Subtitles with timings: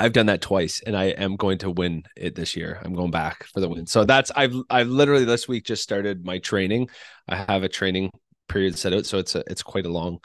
[0.00, 2.80] I've done that twice, and I am going to win it this year.
[2.84, 3.84] I'm going back for the win.
[3.86, 6.88] So that's I've I've literally this week just started my training.
[7.28, 8.12] I have a training
[8.48, 10.20] period set out, so it's a it's quite a long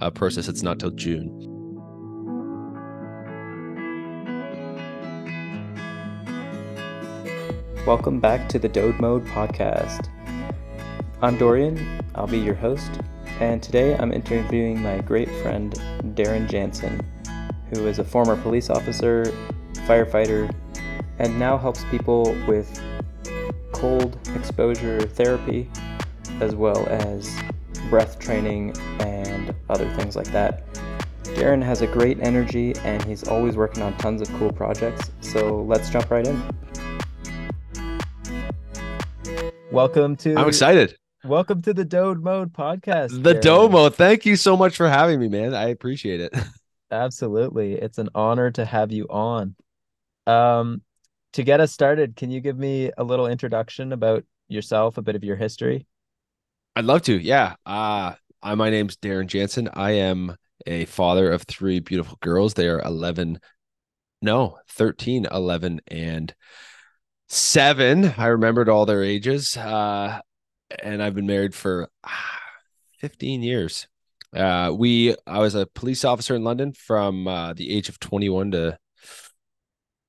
[0.00, 0.46] uh, process.
[0.46, 1.28] It's not till June.
[7.84, 10.08] Welcome back to the Dode Mode podcast.
[11.20, 13.00] I'm Dorian, I'll be your host,
[13.40, 15.72] and today I'm interviewing my great friend
[16.14, 17.04] Darren Janzen
[17.72, 19.24] who is a former police officer,
[19.86, 20.52] firefighter,
[21.18, 22.80] and now helps people with
[23.72, 25.68] cold exposure therapy,
[26.40, 27.28] as well as
[27.90, 30.64] breath training and other things like that.
[31.34, 35.62] Darren has a great energy and he's always working on tons of cool projects, so
[35.62, 36.42] let's jump right in.
[39.72, 40.96] Welcome to I'm excited.
[41.24, 43.24] Welcome to the Dode Mode podcast.
[43.24, 43.88] The Domo.
[43.88, 45.54] Thank you so much for having me, man.
[45.54, 46.32] I appreciate it.
[46.90, 47.74] Absolutely.
[47.74, 49.54] It's an honor to have you on.
[50.26, 50.82] Um,
[51.32, 55.16] to get us started, can you give me a little introduction about yourself, a bit
[55.16, 55.86] of your history?
[56.74, 57.16] I'd love to.
[57.16, 57.54] Yeah.
[57.64, 59.70] Uh, I, my name's Darren Janzen.
[59.74, 62.54] I am a father of three beautiful girls.
[62.54, 63.40] They are 11,
[64.22, 66.34] no, 13, 11, and
[67.28, 68.14] seven.
[68.16, 69.56] I remembered all their ages.
[69.56, 70.20] Uh,
[70.82, 72.40] and I've been married for ah,
[72.98, 73.88] 15 years.
[74.34, 78.52] Uh, we I was a police officer in London from uh, the age of 21
[78.52, 78.78] to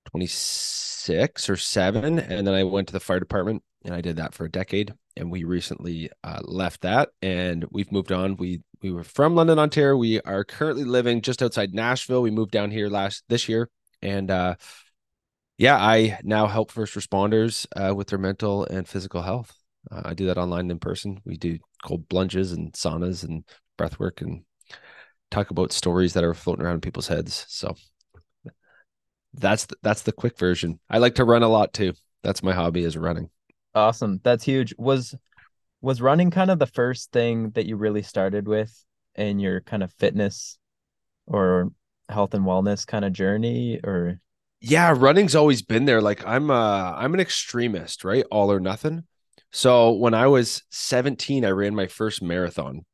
[0.05, 4.33] 26 or 7 and then I went to the fire department and I did that
[4.33, 8.37] for a decade and we recently uh, left that and we've moved on.
[8.37, 9.97] We we were from London Ontario.
[9.97, 12.21] We are currently living just outside Nashville.
[12.21, 13.69] We moved down here last this year
[14.01, 14.55] and uh
[15.57, 19.53] yeah I now help first responders uh, with their mental and physical health.
[19.91, 21.19] Uh, I do that online in person.
[21.25, 23.43] We do cold plunges and saunas and
[23.77, 24.43] breath work and
[25.31, 27.45] talk about stories that are floating around in people's heads.
[27.47, 27.75] So
[29.33, 30.79] that's the, that's the quick version.
[30.89, 31.93] I like to run a lot too.
[32.23, 33.29] That's my hobby is running.
[33.75, 34.19] Awesome.
[34.23, 34.73] That's huge.
[34.77, 35.15] Was
[35.81, 38.83] was running kind of the first thing that you really started with
[39.15, 40.57] in your kind of fitness
[41.27, 41.71] or
[42.09, 44.19] health and wellness kind of journey or
[44.61, 49.03] yeah running's always been there like i'm uh i'm an extremist right all or nothing
[49.51, 52.85] so when i was 17 i ran my first marathon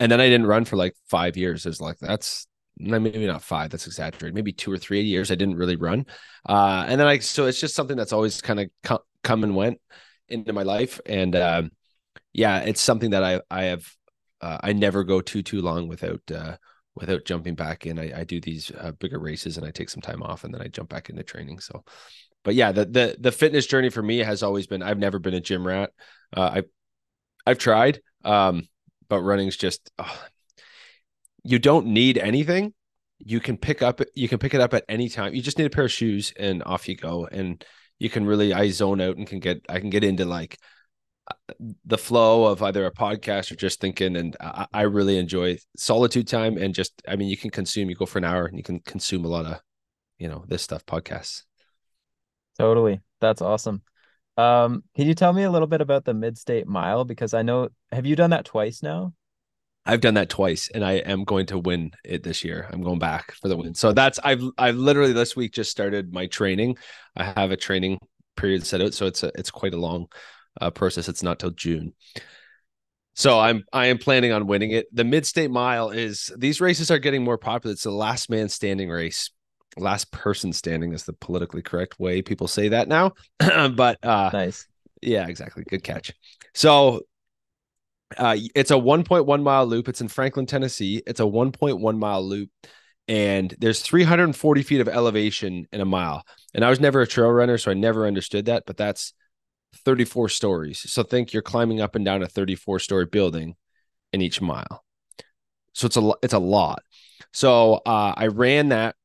[0.00, 1.66] and then I didn't run for like five years.
[1.66, 2.46] It's like that's
[2.78, 4.34] maybe not five, that's exaggerated.
[4.34, 6.06] Maybe two or three years I didn't really run.
[6.48, 9.56] Uh, and then I so it's just something that's always kind of co- come and
[9.56, 9.80] went
[10.28, 11.00] into my life.
[11.06, 11.62] And uh,
[12.32, 13.86] yeah, it's something that I I have
[14.40, 16.56] uh, I never go too too long without uh,
[16.94, 17.98] without jumping back in.
[17.98, 20.62] I, I do these uh, bigger races and I take some time off and then
[20.62, 21.60] I jump back into training.
[21.60, 21.84] So,
[22.44, 24.82] but yeah, the the the fitness journey for me has always been.
[24.82, 25.92] I've never been a gym rat.
[26.36, 26.62] Uh, I
[27.46, 28.00] I've tried.
[28.24, 28.68] Um,
[29.08, 30.24] but running's just oh,
[31.42, 32.74] you don't need anything.
[33.18, 35.34] You can pick up you can pick it up at any time.
[35.34, 37.26] You just need a pair of shoes and off you go.
[37.26, 37.64] And
[37.98, 40.58] you can really I zone out and can get I can get into like
[41.30, 45.58] uh, the flow of either a podcast or just thinking and I, I really enjoy
[45.76, 48.56] solitude time and just I mean you can consume you go for an hour and
[48.56, 49.60] you can consume a lot of
[50.18, 51.42] you know this stuff podcasts.
[52.58, 53.00] Totally.
[53.20, 53.82] That's awesome.
[54.36, 57.04] Um, can you tell me a little bit about the Mid-State Mile?
[57.04, 59.14] Because I know, have you done that twice now?
[59.86, 62.68] I've done that twice, and I am going to win it this year.
[62.72, 63.74] I'm going back for the win.
[63.74, 66.76] So that's I've I've literally this week just started my training.
[67.16, 68.00] I have a training
[68.36, 70.08] period set out, so it's a it's quite a long
[70.60, 71.08] uh, process.
[71.08, 71.92] It's not till June.
[73.14, 74.86] So I'm I am planning on winning it.
[74.92, 77.72] The Mid-State Mile is these races are getting more popular.
[77.72, 79.30] It's the last man standing race
[79.76, 83.12] last person standing is the politically correct way people say that now.
[83.38, 84.66] but uh nice.
[85.02, 85.64] Yeah, exactly.
[85.64, 86.12] Good catch.
[86.54, 87.02] So
[88.16, 89.88] uh it's a 1.1 mile loop.
[89.88, 91.02] It's in Franklin, Tennessee.
[91.06, 92.50] It's a 1.1 mile loop
[93.08, 96.24] and there's 340 feet of elevation in a mile.
[96.54, 99.12] And I was never a trail runner, so I never understood that, but that's
[99.84, 100.90] 34 stories.
[100.90, 103.54] So think you're climbing up and down a 34 story building
[104.12, 104.84] in each mile.
[105.72, 106.82] So it's a it's a lot.
[107.32, 108.96] So uh, I ran that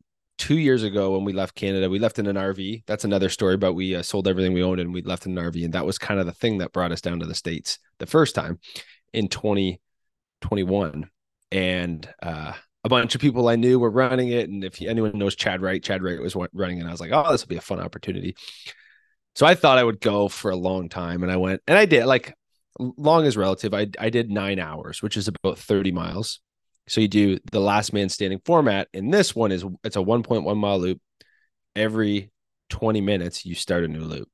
[0.42, 2.84] two years ago when we left Canada, we left in an RV.
[2.88, 5.44] That's another story, but we uh, sold everything we owned and we left in an
[5.44, 5.64] RV.
[5.64, 8.08] And that was kind of the thing that brought us down to the States the
[8.08, 8.58] first time
[9.14, 11.12] in 2021.
[11.52, 14.50] And uh, a bunch of people I knew were running it.
[14.50, 16.82] And if anyone knows Chad Wright, Chad Wright was running it.
[16.82, 18.36] And I was like, oh, this will be a fun opportunity.
[19.36, 21.22] So I thought I would go for a long time.
[21.22, 22.34] And I went, and I did like
[22.80, 23.76] long is relative.
[23.76, 26.40] I, I did nine hours, which is about 30 miles.
[26.88, 28.88] So you do the last man standing format.
[28.94, 31.00] And this one is it's a 1.1 mile loop.
[31.76, 32.32] Every
[32.70, 34.28] 20 minutes, you start a new loop.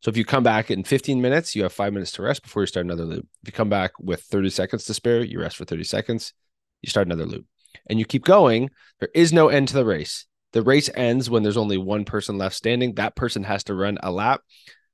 [0.00, 2.62] So if you come back in 15 minutes, you have five minutes to rest before
[2.62, 3.26] you start another loop.
[3.42, 6.34] If you come back with 30 seconds to spare, you rest for 30 seconds,
[6.82, 7.46] you start another loop.
[7.88, 8.70] And you keep going.
[9.00, 10.26] There is no end to the race.
[10.52, 12.94] the race ends when there's only one person left standing.
[12.94, 14.42] That person has to run a lap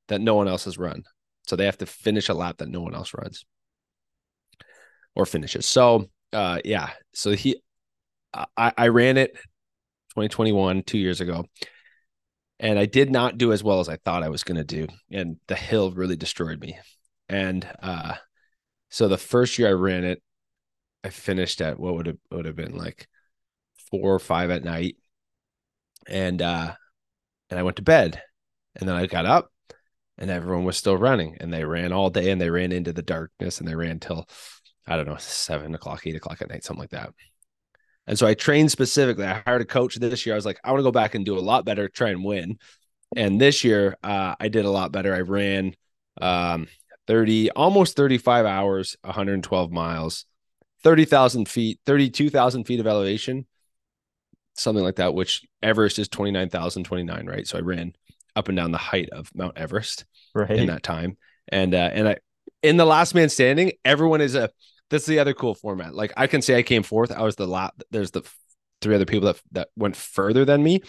[0.09, 1.03] that no one else has run.
[1.47, 3.45] So they have to finish a lap that no one else runs
[5.15, 5.67] or finishes.
[5.67, 7.61] So uh yeah, so he
[8.57, 9.33] I, I ran it
[10.11, 11.47] 2021, two years ago.
[12.59, 14.87] And I did not do as well as I thought I was going to do.
[15.11, 16.79] And the hill really destroyed me.
[17.29, 18.17] And uh,
[18.91, 20.23] so the first year I ran it,
[21.03, 23.09] I finished at what would have would have been like
[23.91, 24.97] four or five at night.
[26.07, 26.75] And uh
[27.49, 28.21] and I went to bed.
[28.77, 29.51] And then I got up
[30.19, 31.39] and everyone was still running.
[31.41, 34.29] And they ran all day and they ran into the darkness and they ran till
[34.87, 37.13] I don't know, seven o'clock, eight o'clock at night, something like that.
[38.07, 39.25] And so I trained specifically.
[39.25, 40.35] I hired a coach this year.
[40.35, 42.25] I was like, I want to go back and do a lot better, try and
[42.25, 42.59] win.
[43.17, 45.15] And this year, uh, I did a lot better.
[45.15, 45.75] I ran
[46.21, 46.69] um,
[47.07, 50.27] 30, almost 35 hours, 112 miles,
[50.83, 53.47] 30,000 feet, 32,000 feet of elevation,
[54.55, 57.47] something like that, which Everest is 29,029, right?
[57.47, 57.95] So I ran
[58.37, 60.05] up and down the height of Mount Everest
[60.35, 60.51] right.
[60.51, 61.17] in that time.
[61.49, 62.17] And, uh, and I,
[62.63, 64.51] in the last man standing, everyone is a,
[64.91, 65.95] that's the other cool format.
[65.95, 67.13] Like I can say I came fourth.
[67.13, 67.81] I was the lap.
[67.91, 68.23] There's the
[68.81, 70.83] three other people that that went further than me,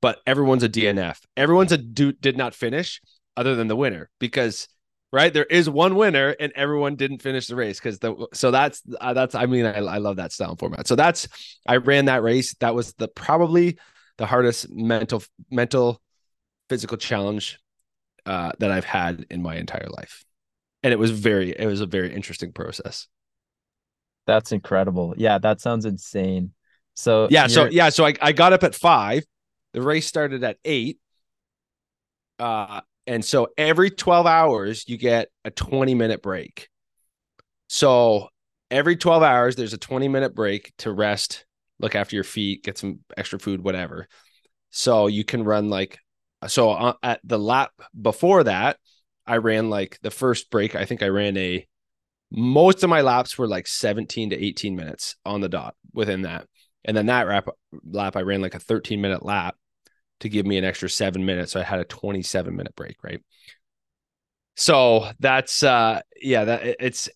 [0.00, 1.18] but everyone's a DNF.
[1.36, 3.00] Everyone's a do did not finish
[3.36, 4.68] other than the winner because
[5.12, 8.82] right there is one winner and everyone didn't finish the race because the so that's
[9.00, 10.86] uh, that's I mean I, I love that style format.
[10.86, 11.28] So that's
[11.66, 12.54] I ran that race.
[12.60, 13.78] That was the probably
[14.18, 16.00] the hardest mental mental
[16.68, 17.58] physical challenge
[18.24, 20.24] uh, that I've had in my entire life.
[20.82, 23.08] And it was very, it was a very interesting process.
[24.26, 25.14] That's incredible.
[25.16, 26.52] Yeah, that sounds insane.
[26.94, 29.24] So yeah, so yeah, so I, I got up at five.
[29.72, 30.98] The race started at eight.
[32.38, 36.68] Uh, and so every 12 hours you get a 20 minute break.
[37.68, 38.28] So
[38.70, 41.46] every 12 hours there's a 20 minute break to rest,
[41.78, 44.08] look after your feet, get some extra food, whatever.
[44.70, 45.98] So you can run like
[46.46, 47.70] so uh, at the lap
[48.00, 48.78] before that,
[49.26, 50.74] I ran like the first break.
[50.74, 51.66] I think I ran a
[52.30, 56.46] most of my laps were like 17 to 18 minutes on the dot within that.
[56.84, 57.48] And then that lap,
[57.84, 59.56] lap I ran like a 13 minute lap
[60.20, 61.52] to give me an extra seven minutes.
[61.52, 63.20] So I had a 27 minute break, right?
[64.56, 67.08] So that's uh yeah, that it's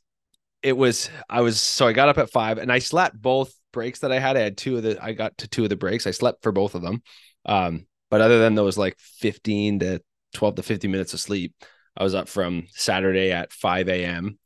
[0.62, 4.00] it was I was so I got up at five and I slept both breaks
[4.00, 4.36] that I had.
[4.36, 6.06] I had two of the I got to two of the breaks.
[6.06, 7.02] I slept for both of them.
[7.44, 10.02] Um, but other than those like 15 to
[10.34, 11.54] 12 to 50 minutes of sleep,
[11.96, 14.38] I was up from Saturday at 5 a.m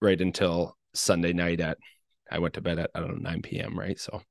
[0.00, 1.78] right until Sunday night at
[2.30, 3.78] I went to bed at I don't know 9 p.m.
[3.78, 4.22] Right, so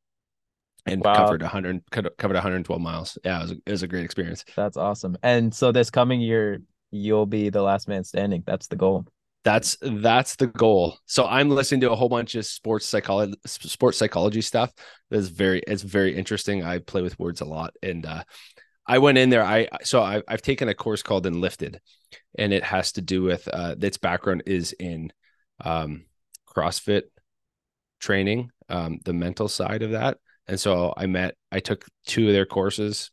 [0.86, 1.16] and wow.
[1.16, 3.18] covered 100 covered 112 miles.
[3.24, 4.44] Yeah, it was, a, it was a great experience.
[4.56, 5.18] That's awesome.
[5.24, 6.62] And so this coming year,
[6.92, 8.44] you'll be the last man standing.
[8.46, 9.06] That's the goal.
[9.44, 10.98] That's that's the goal.
[11.06, 14.74] So I'm listening to a whole bunch of sports psychology sports psychology stuff.
[15.10, 16.64] That's very it's very interesting.
[16.64, 18.24] I play with words a lot, and uh,
[18.88, 19.44] I went in there.
[19.44, 21.80] I so I, I've taken a course called Enlifted,
[22.38, 25.12] and it has to do with uh, its background is in
[25.64, 26.06] um,
[26.48, 27.04] CrossFit
[28.00, 30.18] training, um, the mental side of that.
[30.48, 33.12] And so I met, I took two of their courses,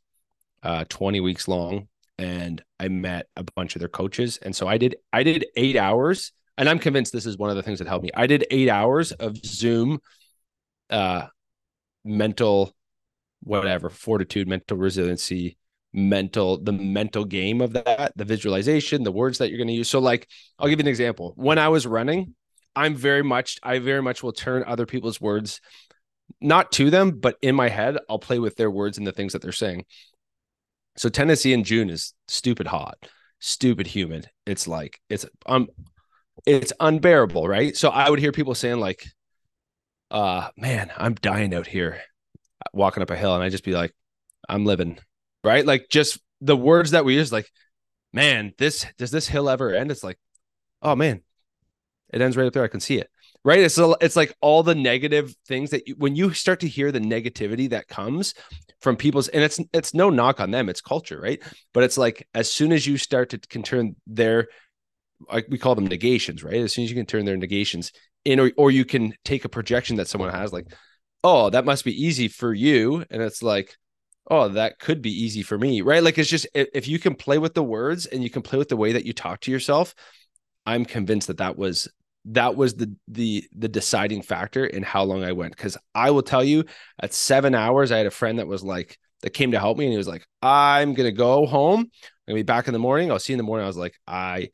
[0.63, 4.39] uh, 20 weeks long, and I met a bunch of their coaches.
[4.43, 7.57] And so I did, I did eight hours, and I'm convinced this is one of
[7.57, 8.11] the things that helped me.
[8.15, 10.01] I did eight hours of Zoom,
[10.91, 11.27] uh,
[12.05, 12.75] mental,
[13.43, 15.57] whatever, fortitude, mental resiliency,
[15.93, 19.91] mental the mental game of that the visualization the words that you're going to use.
[19.91, 21.35] So like i'll give you an example.
[21.37, 22.35] When i was running
[22.75, 25.61] i'm very much i very much will turn other people's words
[26.41, 29.33] not to them but in my head i'll play with their words and the things
[29.33, 29.85] that they're saying.
[30.97, 32.97] So tennessee in june is stupid hot
[33.45, 34.31] stupid humid.
[34.47, 35.69] It's like it's um
[36.47, 37.77] it's unbearable right?
[37.77, 39.05] So i would hear people saying like
[40.13, 42.01] uh man i'm dying out here
[42.75, 43.93] walking up a hill and i just be like
[44.49, 44.99] i'm living
[45.45, 45.65] right?
[45.65, 47.51] Like just the words that we use, like,
[48.13, 49.91] man, this does this hill ever end?
[49.91, 50.19] It's like,
[50.83, 51.23] oh man,
[52.13, 52.65] it ends right up there.
[52.65, 53.09] I can see it.
[53.45, 53.59] Right.
[53.59, 56.93] It's a, it's like all the negative things that you, when you start to hear
[56.93, 58.35] the negativity that comes
[58.81, 61.43] from people's, and it's it's no knock on them, it's culture, right?
[61.75, 64.47] But it's like as soon as you start to can turn their
[65.31, 66.57] like we call them negations, right?
[66.61, 67.93] As soon as you can turn their negations
[68.25, 70.67] in, or or you can take a projection that someone has, like,
[71.25, 73.77] oh, that must be easy for you, and it's like,
[74.29, 76.03] oh, that could be easy for me, right?
[76.03, 78.69] Like it's just if you can play with the words and you can play with
[78.69, 79.95] the way that you talk to yourself,
[80.67, 81.89] I'm convinced that that was
[82.27, 85.57] that was the the the deciding factor in how long I went.
[85.57, 86.65] Because I will tell you,
[87.01, 89.85] at seven hours, I had a friend that was like that came to help me,
[89.87, 91.81] and he was like, "I'm gonna go home.
[91.81, 91.89] I'm
[92.29, 93.11] gonna be back in the morning.
[93.11, 94.51] I'll see you in the morning." I was like, "I."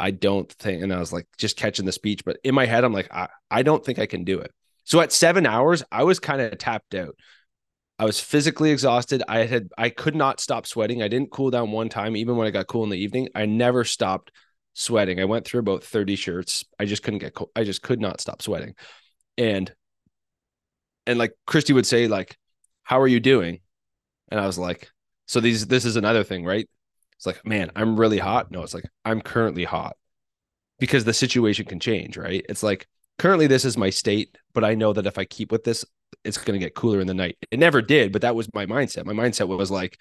[0.00, 2.82] I don't think, and I was like just catching the speech, but in my head,
[2.82, 4.50] I'm like, I, I don't think I can do it.
[4.84, 7.14] So at seven hours, I was kind of tapped out
[7.98, 9.22] I was physically exhausted.
[9.28, 11.02] I had I could not stop sweating.
[11.02, 13.28] I didn't cool down one time, even when I got cool in the evening.
[13.34, 14.32] I never stopped
[14.74, 15.20] sweating.
[15.20, 16.64] I went through about 30 shirts.
[16.78, 17.50] I just couldn't get cold.
[17.54, 18.74] I just could not stop sweating.
[19.38, 19.72] And
[21.06, 22.36] and like Christy would say, like,
[22.82, 23.60] how are you doing?
[24.30, 24.90] And I was like,
[25.26, 26.68] so these this is another thing, right?
[27.16, 28.50] It's like, man, I'm really hot.
[28.50, 29.96] No, it's like I'm currently hot
[30.80, 32.44] because the situation can change, right?
[32.48, 35.64] It's like currently this is my state, but I know that if I keep with
[35.64, 35.84] this,
[36.24, 37.36] it's going to get cooler in the night.
[37.50, 39.04] It never did, but that was my mindset.
[39.04, 39.98] My mindset was like,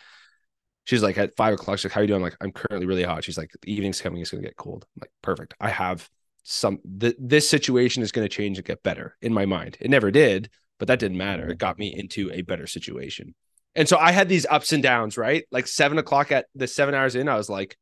[0.85, 2.21] she's like at five o'clock, she's like, how are you doing?
[2.21, 3.23] I'm like, I'm currently really hot.
[3.23, 4.85] She's like, the evening's coming, it's going to get cold.
[4.95, 5.53] I'm like, perfect.
[5.59, 6.09] I have
[6.43, 9.77] some, th- this situation is going to change and get better in my mind.
[9.79, 10.49] It never did,
[10.79, 11.43] but that didn't matter.
[11.43, 11.57] It mm-hmm.
[11.57, 13.35] got me into a better situation.
[13.75, 15.45] And so I had these ups and downs, right?
[15.51, 17.77] Like seven o'clock at the seven hours in, I was like,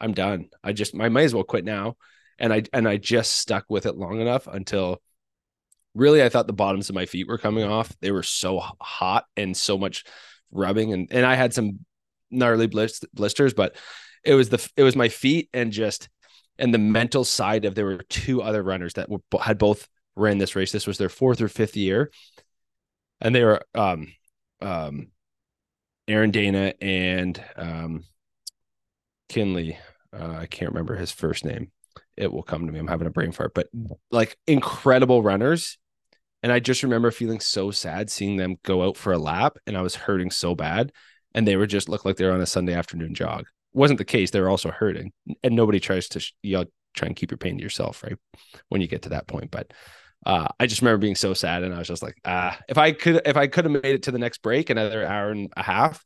[0.00, 0.48] I'm done.
[0.62, 1.96] I just, I might as well quit now.
[2.38, 5.00] And I, and I just stuck with it long enough until
[5.94, 7.94] really I thought the bottoms of my feet were coming off.
[8.00, 10.04] They were so hot and so much
[10.50, 11.80] rubbing and and I had some
[12.30, 13.76] gnarly blisters, but
[14.24, 16.08] it was the it was my feet and just
[16.58, 20.38] and the mental side of there were two other runners that were, had both ran
[20.38, 20.72] this race.
[20.72, 22.10] This was their fourth or fifth year,
[23.20, 24.12] and they were um
[24.60, 25.08] um
[26.08, 28.04] Aaron Dana and um
[29.28, 29.78] Kinley.
[30.12, 31.72] Uh, I can't remember his first name.
[32.16, 32.78] It will come to me.
[32.78, 33.68] I'm having a brain fart, but
[34.10, 35.78] like incredible runners
[36.44, 39.78] and I just remember feeling so sad seeing them go out for a lap and
[39.78, 40.92] I was hurting so bad.
[41.34, 43.46] And they were just looked like they were on a Sunday afternoon jog.
[43.72, 44.30] Wasn't the case.
[44.30, 45.14] They were also hurting.
[45.42, 48.18] And nobody tries to, you know, try and keep your pain to yourself, right?
[48.68, 49.52] When you get to that point.
[49.52, 49.72] But
[50.26, 51.62] uh, I just remember being so sad.
[51.62, 54.02] And I was just like, ah, if I could, if I could have made it
[54.02, 56.04] to the next break, another hour and a half,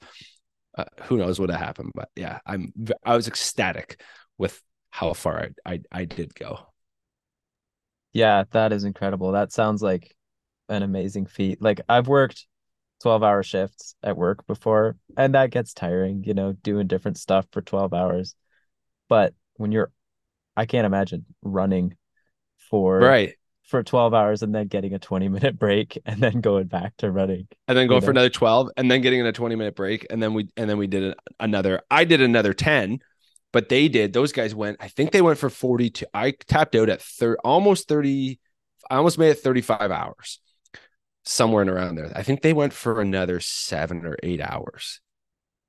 [0.76, 1.90] uh, who knows what would happened.
[1.96, 2.72] But yeah, I'm,
[3.04, 4.00] I was ecstatic
[4.38, 6.60] with how far I, I, I did go.
[8.12, 9.32] Yeah, that is incredible.
[9.32, 10.14] That sounds like
[10.68, 11.60] an amazing feat.
[11.62, 12.46] Like I've worked
[13.02, 17.46] 12 hour shifts at work before, and that gets tiring, you know, doing different stuff
[17.52, 18.34] for 12 hours.
[19.08, 19.90] But when you're,
[20.56, 21.96] I can't imagine running
[22.70, 23.34] for right
[23.68, 27.10] for 12 hours and then getting a 20 minute break and then going back to
[27.10, 30.06] running and then going for another 12 and then getting in a 20 minute break
[30.10, 32.98] and then we and then we did another i did another 10
[33.52, 36.88] but they did those guys went i think they went for 42 i tapped out
[36.88, 38.40] at third almost 30
[38.90, 40.40] i almost made it 35 hours
[41.28, 42.10] somewhere in around there.
[42.14, 45.00] I think they went for another seven or eight hours.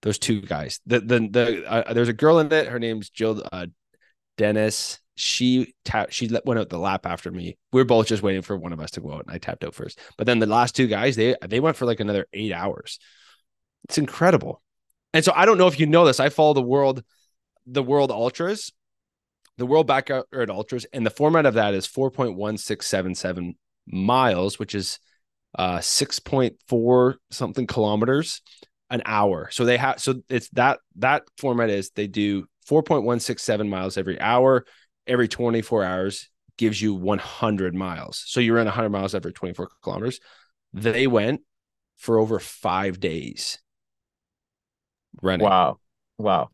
[0.02, 0.80] Those two guys.
[0.86, 2.68] The the the uh, there's a girl in it.
[2.68, 3.68] Her name's Jill uh,
[4.38, 5.00] Dennis.
[5.16, 6.14] She tapped.
[6.14, 7.58] She went out the lap after me.
[7.74, 9.66] We are both just waiting for one of us to go out, and I tapped
[9.66, 10.00] out first.
[10.18, 12.98] But then the last two guys, they they went for like another eight hours.
[13.84, 14.62] It's incredible.
[15.14, 16.22] And so I don't know if you know this.
[16.22, 17.04] I follow the world,
[17.66, 18.72] the world ultras,
[19.58, 23.14] the world backyard ultras, and the format of that is four point one six seven
[23.14, 25.00] seven miles, which is
[25.56, 28.42] uh 6.4 something kilometers
[28.90, 29.50] an hour.
[29.52, 34.66] So they have so it's that that format is they do 4.167 miles every hour,
[35.08, 38.24] every 24 hours gives you 100 miles.
[38.28, 40.20] So you run 100 miles every 24 kilometers.
[40.74, 41.42] They went
[41.98, 43.60] for over 5 days
[45.22, 45.46] running.
[45.46, 45.80] Wow.
[46.18, 46.50] Wow.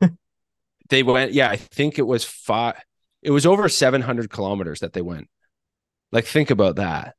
[0.88, 2.76] they went yeah, I think it was five
[3.22, 5.28] it was over 700 kilometers that they went.
[6.12, 7.14] Like think about that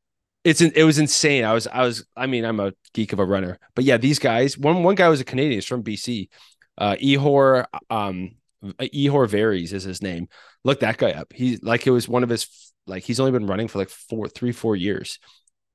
[0.49, 1.43] it's it was insane.
[1.43, 4.19] I was I was I mean I'm a geek of a runner, but yeah, these
[4.19, 4.57] guys.
[4.57, 5.53] One one guy was a Canadian.
[5.53, 6.29] He's from BC.
[6.77, 8.31] Uh, Ehor um
[8.63, 10.27] Ihor Verys is his name.
[10.63, 11.33] Look that guy up.
[11.33, 14.27] He's like it was one of his like he's only been running for like four
[14.27, 15.19] three four years.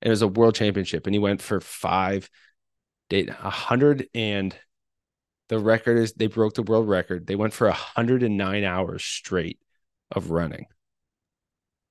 [0.03, 2.29] and It was a world championship, and he went for five
[3.11, 4.57] date a hundred and
[5.49, 7.27] the record is they broke the world record.
[7.27, 9.59] They went for hundred and nine hours straight
[10.11, 10.67] of running.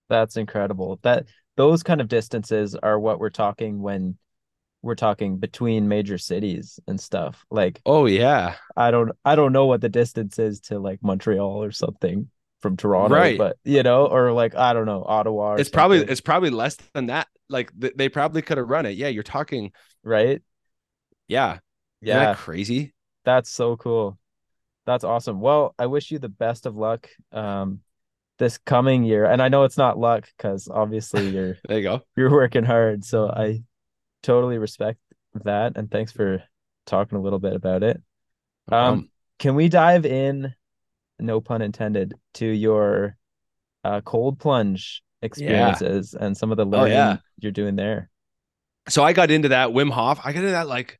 [0.09, 0.99] That's incredible.
[1.03, 1.25] That
[1.55, 4.17] those kind of distances are what we're talking when
[4.81, 7.45] we're talking between major cities and stuff.
[7.49, 11.63] Like, oh yeah, I don't I don't know what the distance is to like Montreal
[11.63, 12.29] or something
[12.59, 13.37] from Toronto, right?
[13.37, 15.53] But you know, or like I don't know Ottawa.
[15.53, 15.73] it's something.
[15.73, 17.27] probably it's probably less than that.
[17.49, 18.97] Like th- they probably could have run it.
[18.97, 19.71] Yeah, you're talking
[20.03, 20.41] right.
[21.27, 21.59] Yeah,
[22.01, 22.93] yeah, that crazy.
[23.23, 24.19] That's so cool.
[24.85, 25.39] That's awesome.
[25.39, 27.09] Well, I wish you the best of luck.
[27.31, 27.79] Um,
[28.39, 32.01] this coming year and i know it's not luck because obviously you're there you go.
[32.15, 33.61] you're working hard so i
[34.23, 34.97] totally respect
[35.43, 36.43] that and thanks for
[36.85, 38.01] talking a little bit about it.
[38.71, 39.09] Um
[39.39, 40.53] can we dive in
[41.19, 43.17] no pun intended to your
[43.83, 46.25] uh, cold plunge experiences yeah.
[46.25, 47.17] and some of the learning oh, yeah.
[47.39, 48.09] you're doing there?
[48.89, 50.19] So i got into that wim hof.
[50.23, 50.99] I got into that like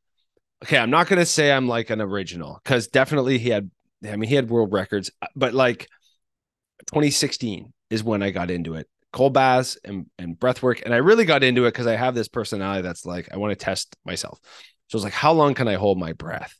[0.62, 3.70] okay i'm not gonna say i'm like an original because definitely he had
[4.08, 5.88] i mean he had world records but like
[6.86, 8.88] 2016 is when I got into it.
[9.12, 10.82] Cold baths and, and breath work.
[10.84, 13.52] And I really got into it because I have this personality that's like, I want
[13.52, 14.38] to test myself.
[14.88, 16.58] So it's like, how long can I hold my breath?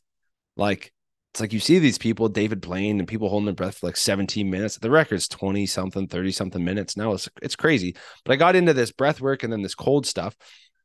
[0.55, 0.93] Like,
[1.33, 3.97] it's like you see these people, David Blaine, and people holding their breath for like
[3.97, 4.77] 17 minutes.
[4.77, 6.95] The record's 20 something, 30 something minutes.
[6.95, 7.97] Now it's it's crazy.
[8.23, 10.33] But I got into this breath work and then this cold stuff.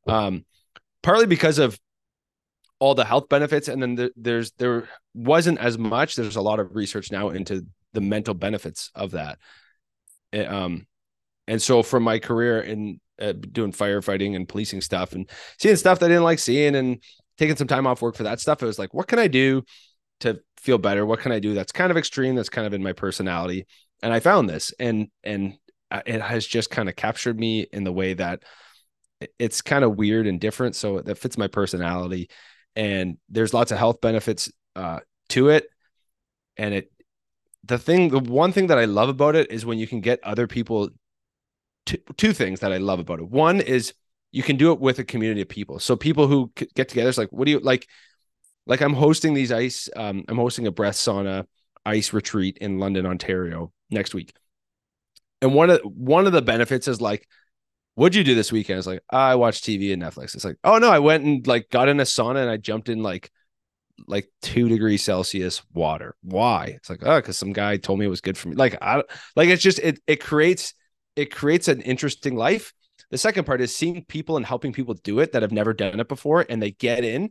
[0.08, 0.44] Um,
[1.04, 1.78] partly because of
[2.80, 3.68] all the health benefits.
[3.68, 6.16] And then the, there's there wasn't as much.
[6.16, 9.38] There's a lot of research now into the mental benefits of that.
[10.32, 10.86] It, um,
[11.46, 15.28] and so from my career in uh, doing firefighting and policing stuff and
[15.58, 17.02] seeing stuff that I didn't like seeing and
[17.38, 19.62] taking some time off work for that stuff, it was like, what can I do
[20.20, 21.04] to feel better?
[21.04, 22.34] What can I do that's kind of extreme?
[22.34, 23.66] That's kind of in my personality.
[24.02, 25.54] And I found this, and and
[25.90, 28.42] uh, it has just kind of captured me in the way that
[29.38, 30.76] it's kind of weird and different.
[30.76, 32.30] So that fits my personality,
[32.74, 35.66] and there's lots of health benefits uh, to it.
[36.56, 36.92] And it,
[37.64, 40.20] the thing, the one thing that I love about it is when you can get
[40.22, 40.90] other people
[41.86, 43.28] two, two things that I love about it.
[43.28, 43.94] One is
[44.32, 45.78] you can do it with a community of people.
[45.78, 47.88] So people who get together, it's like, what do you like?
[48.66, 51.46] Like I'm hosting these ice, um, I'm hosting a breath sauna
[51.84, 54.34] ice retreat in London, Ontario next week.
[55.42, 57.26] And one of one of the benefits is like,
[57.94, 58.78] what'd you do this weekend?
[58.78, 60.34] It's like, I watched TV and Netflix.
[60.34, 62.88] It's like, oh no, I went and like got in a sauna and I jumped
[62.88, 63.30] in like
[64.06, 66.14] like two degrees Celsius water.
[66.22, 66.66] Why?
[66.76, 68.56] It's like, oh, because some guy told me it was good for me.
[68.56, 69.02] Like, I
[69.36, 70.74] like it's just it it creates
[71.16, 72.72] it creates an interesting life.
[73.10, 76.00] The second part is seeing people and helping people do it that have never done
[76.00, 77.30] it before, and they get in,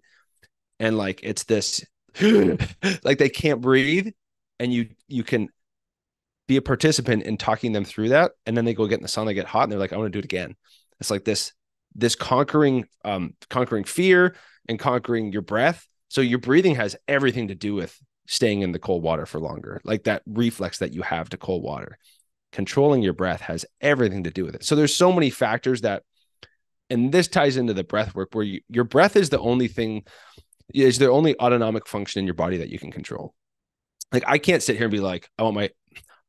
[0.80, 1.86] and like it's this,
[2.22, 4.10] like they can't breathe,
[4.60, 5.50] and you you can
[6.48, 9.08] be a participant in talking them through that, and then they go get in the
[9.08, 10.56] sun, they get hot, and they're like, I want to do it again.
[11.00, 11.54] It's like this
[11.96, 14.36] this conquering um conquering fear
[14.68, 15.88] and conquering your breath.
[16.10, 17.98] So your breathing has everything to do with
[18.28, 21.64] staying in the cold water for longer, like that reflex that you have to cold
[21.64, 21.98] water
[22.52, 24.64] controlling your breath has everything to do with it.
[24.64, 26.04] So there's so many factors that,
[26.90, 30.04] and this ties into the breath work where you, your breath is the only thing,
[30.74, 33.34] is the only autonomic function in your body that you can control.
[34.12, 35.70] Like I can't sit here and be like, I want my,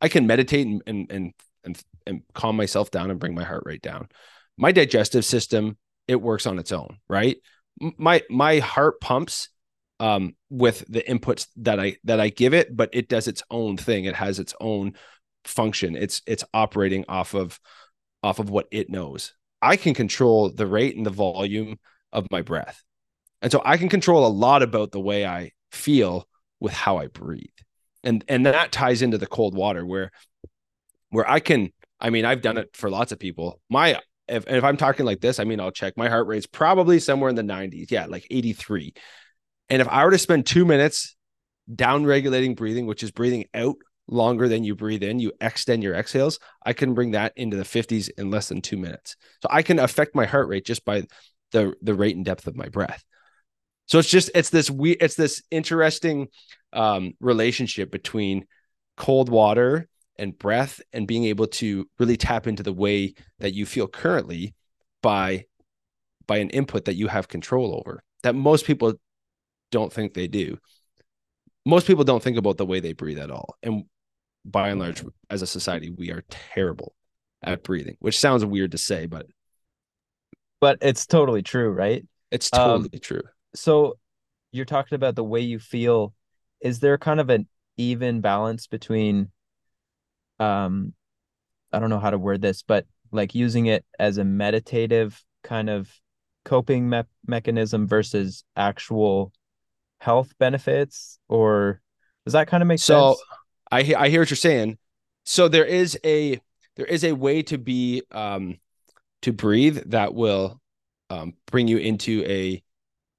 [0.01, 1.33] I can meditate and and and
[1.65, 4.09] and, and calm myself down and bring my heart rate down.
[4.59, 7.37] My digestive system, it works on its own, right?
[7.79, 9.49] My my heart pumps
[10.01, 13.77] um, with the inputs that I that I give it, but it does its own
[13.77, 14.07] thing.
[14.07, 14.95] It has its own
[15.45, 15.95] function.
[15.95, 17.61] It's it's operating off of
[18.23, 19.35] off of what it knows.
[19.63, 21.79] I can control the rate and the volume
[22.13, 22.83] of my breath.
[23.43, 26.27] And so I can control a lot about the way I feel
[26.61, 27.45] with how I breathe.
[28.03, 30.11] And and that ties into the cold water where
[31.11, 33.61] where I can I mean I've done it for lots of people.
[33.69, 37.01] My if if I'm talking like this, I mean I'll check my heart rate's probably
[37.01, 37.91] somewhere in the 90s.
[37.91, 38.95] Yeah, like 83.
[39.71, 41.17] And if I were to spend 2 minutes
[41.73, 43.77] down regulating breathing, which is breathing out
[44.09, 47.63] longer than you breathe in, you extend your exhales, I can bring that into the
[47.63, 49.17] 50s in less than two minutes.
[49.43, 51.05] So I can affect my heart rate just by
[51.53, 53.05] the the rate and depth of my breath.
[53.87, 56.29] So it's just it's this we it's this interesting
[56.73, 58.47] um, relationship between
[58.97, 63.67] cold water and breath and being able to really tap into the way that you
[63.67, 64.55] feel currently
[65.03, 65.45] by
[66.27, 68.95] by an input that you have control over that most people
[69.71, 70.57] don't think they do
[71.67, 73.85] most people don't think about the way they breathe at all and
[74.45, 76.95] by and large, as a society, we are terrible
[77.43, 79.27] at breathing, which sounds weird to say, but
[80.61, 82.07] but it's totally true, right?
[82.31, 83.23] It's totally um, true.
[83.55, 83.99] So
[84.53, 86.15] you're talking about the way you feel.
[86.61, 89.31] Is there kind of an even balance between
[90.39, 90.93] um
[91.73, 95.71] I don't know how to word this, but like using it as a meditative kind
[95.71, 95.91] of
[96.45, 99.33] coping me- mechanism versus actual
[100.01, 101.81] health benefits or
[102.25, 103.19] does that kind of make so, sense?
[103.19, 103.25] So
[103.71, 104.79] I hear I hear what you're saying.
[105.25, 106.41] So there is a
[106.77, 108.59] there is a way to be um
[109.23, 110.61] to breathe that will
[111.11, 112.63] um bring you into a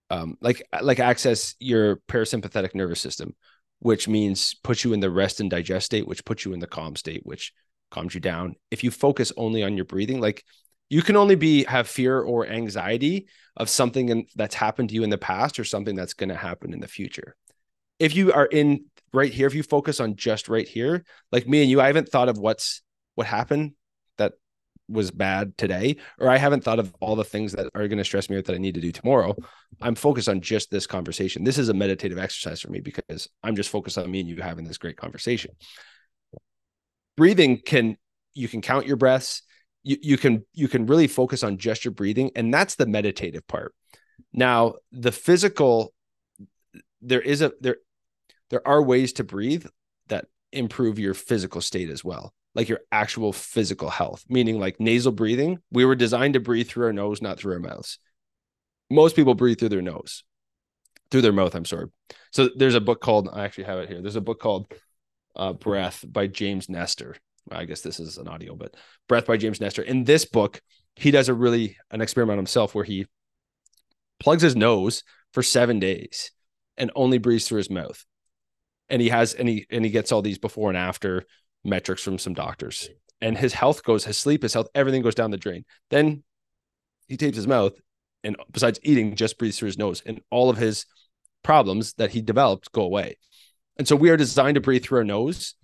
[0.10, 3.36] um like like access your parasympathetic nervous system,
[3.80, 6.68] which means put you in the rest and digest state, which puts you in the
[6.68, 7.54] calm state, which
[7.92, 8.56] calms you down.
[8.72, 10.44] If you focus only on your breathing, like
[10.92, 13.28] you can only be have fear or anxiety
[13.58, 16.36] of something in, that's happened to you in the past or something that's going to
[16.36, 17.36] happen in the future
[18.02, 21.62] if you are in right here, if you focus on just right here, like me
[21.62, 22.82] and you, I haven't thought of what's
[23.14, 23.74] what happened
[24.18, 24.34] that
[24.90, 28.04] was bad today, or I haven't thought of all the things that are going to
[28.04, 29.36] stress me out that I need to do tomorrow.
[29.82, 31.44] I'm focused on just this conversation.
[31.44, 34.42] This is a meditative exercise for me because I'm just focused on me and you
[34.42, 35.52] having this great conversation.
[37.18, 37.98] Breathing can
[38.34, 39.44] you can count your breaths.
[39.84, 43.48] You, you can you can really focus on just your breathing, and that's the meditative
[43.48, 43.74] part.
[44.34, 45.94] Now, the physical,
[47.02, 47.78] there is a there
[48.50, 49.66] there are ways to breathe
[50.08, 55.14] that improve your physical state as well like your actual physical health meaning like nasal
[55.14, 57.98] breathing we were designed to breathe through our nose not through our mouths
[58.90, 60.26] most people breathe through their nose
[61.12, 61.54] through their mouth.
[61.54, 61.88] I'm sorry.
[62.32, 64.02] So there's a book called I actually have it here.
[64.02, 64.74] There's a book called
[65.36, 67.18] uh, Breath by James Nestor.
[67.50, 68.76] I guess this is an audio, but
[69.08, 69.82] Breath by James Nestor.
[69.82, 70.62] In this book,
[70.96, 73.08] he does a really an experiment himself where he
[74.20, 76.32] plugs his nose for seven days
[76.78, 78.06] and only breathes through his mouth.
[78.90, 81.24] And he has and he and he gets all these before and after
[81.64, 82.90] metrics from some doctors.
[83.22, 85.64] And his health goes, his sleep, his health, everything goes down the drain.
[85.90, 86.24] Then
[87.08, 87.74] he tapes his mouth
[88.24, 90.02] and besides eating, just breathes through his nose.
[90.06, 90.86] And all of his
[91.44, 93.18] problems that he developed go away.
[93.78, 95.56] And so we are designed to breathe through our nose.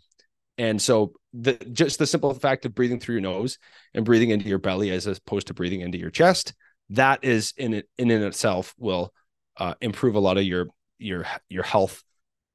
[0.57, 3.60] And so the just the simple fact of breathing through your nose
[3.93, 6.54] and breathing into your belly as opposed to breathing into your chest,
[6.89, 9.13] that is in it in, in itself will
[9.58, 12.04] uh, improve a lot of your your your health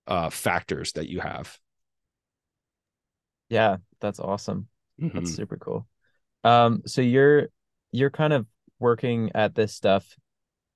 [0.07, 1.57] uh, factors that you have.
[3.49, 4.69] Yeah, that's awesome.
[5.01, 5.17] Mm-hmm.
[5.17, 5.87] That's super cool.
[6.43, 7.49] Um, so you're
[7.93, 8.47] you're kind of
[8.81, 10.17] working at this stuff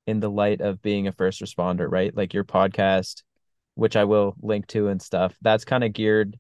[0.07, 2.17] in the light of being a first responder, right?
[2.17, 3.23] Like your podcast,
[3.75, 6.39] which I will link to and stuff, that's kind of geared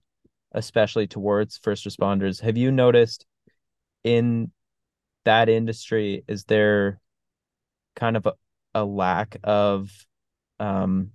[0.57, 2.41] especially towards first responders.
[2.41, 3.27] Have you noticed
[4.03, 4.51] in
[5.25, 7.01] that industry, is there
[7.95, 8.33] kind of a,
[8.75, 9.91] a lack of
[10.59, 11.11] um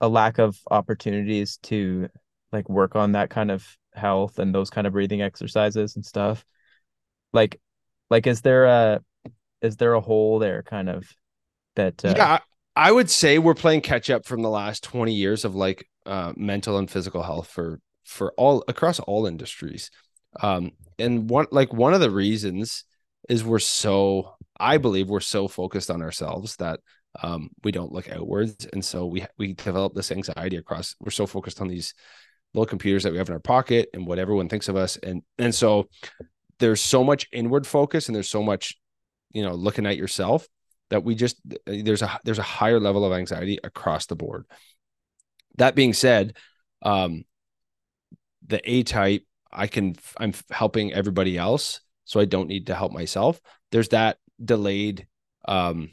[0.00, 2.08] a lack of opportunities to
[2.52, 6.44] like work on that kind of health and those kind of breathing exercises and stuff
[7.32, 7.60] like
[8.10, 9.00] like is there a
[9.60, 11.06] is there a hole there kind of
[11.76, 12.14] that uh...
[12.16, 12.38] yeah
[12.74, 16.32] i would say we're playing catch up from the last 20 years of like uh,
[16.36, 19.90] mental and physical health for for all across all industries.
[20.40, 22.84] Um and one like one of the reasons
[23.28, 26.80] is we're so i believe we're so focused on ourselves that
[27.22, 28.66] um we don't look outwards.
[28.72, 31.94] And so we we develop this anxiety across we're so focused on these
[32.54, 34.96] little computers that we have in our pocket and what everyone thinks of us.
[35.02, 35.88] And and so
[36.58, 38.76] there's so much inward focus and there's so much
[39.32, 40.46] you know looking at yourself
[40.90, 44.46] that we just there's a there's a higher level of anxiety across the board.
[45.58, 46.36] That being said
[46.82, 47.24] um
[48.46, 52.92] the a type i can i'm helping everybody else so i don't need to help
[52.92, 55.06] myself there's that delayed
[55.46, 55.88] um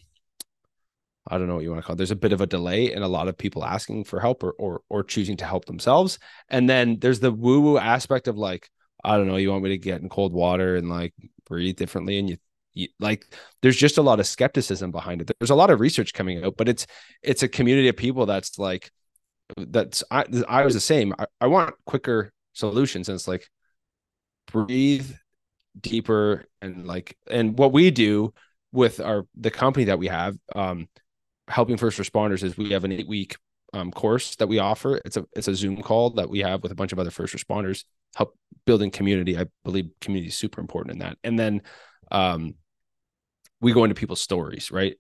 [1.31, 1.97] I don't know what you want to call it.
[1.97, 4.53] There's a bit of a delay in a lot of people asking for help or
[4.53, 6.17] or or choosing to help themselves.
[6.49, 8.67] And then there's the woo woo aspect of like,
[9.03, 11.13] I don't know, you want me to get in cold water and like
[11.45, 12.37] breathe differently, and you
[12.99, 13.25] like
[13.61, 16.55] there's just a lot of skepticism behind it there's a lot of research coming out
[16.55, 16.85] but it's
[17.23, 18.91] it's a community of people that's like
[19.57, 23.49] that's i, I was the same I, I want quicker solutions and it's like
[24.51, 25.11] breathe
[25.79, 28.33] deeper and like and what we do
[28.71, 30.87] with our the company that we have um
[31.47, 33.35] helping first responders is we have an eight week
[33.73, 34.99] um, course that we offer.
[35.05, 37.35] It's a it's a Zoom call that we have with a bunch of other first
[37.35, 37.83] responders,
[38.15, 39.37] help building community.
[39.37, 41.17] I believe community is super important in that.
[41.23, 41.61] And then
[42.11, 42.55] um,
[43.61, 44.95] we go into people's stories, right?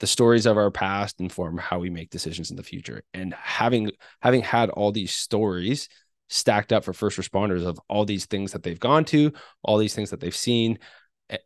[0.00, 3.02] The stories of our past inform how we make decisions in the future.
[3.14, 5.88] And having having had all these stories
[6.28, 9.32] stacked up for first responders of all these things that they've gone to,
[9.62, 10.78] all these things that they've seen,